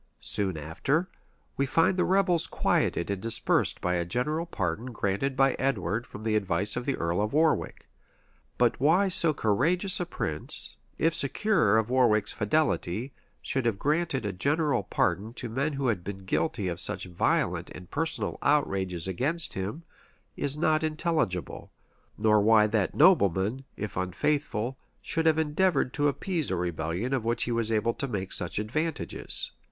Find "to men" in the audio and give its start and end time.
15.35-15.73